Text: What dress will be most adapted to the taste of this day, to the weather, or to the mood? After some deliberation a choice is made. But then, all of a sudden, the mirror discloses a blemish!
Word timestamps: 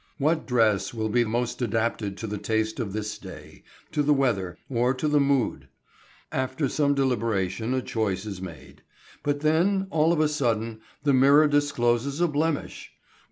What 0.17 0.47
dress 0.47 0.95
will 0.95 1.09
be 1.09 1.23
most 1.23 1.61
adapted 1.61 2.17
to 2.17 2.25
the 2.25 2.39
taste 2.39 2.79
of 2.79 2.91
this 2.91 3.19
day, 3.19 3.61
to 3.91 4.01
the 4.01 4.15
weather, 4.15 4.57
or 4.67 4.95
to 4.95 5.07
the 5.07 5.19
mood? 5.19 5.67
After 6.31 6.67
some 6.67 6.95
deliberation 6.95 7.75
a 7.75 7.83
choice 7.83 8.25
is 8.25 8.41
made. 8.41 8.81
But 9.21 9.41
then, 9.41 9.85
all 9.91 10.11
of 10.11 10.19
a 10.19 10.27
sudden, 10.27 10.81
the 11.03 11.13
mirror 11.13 11.47
discloses 11.47 12.19
a 12.19 12.27
blemish! 12.27 12.91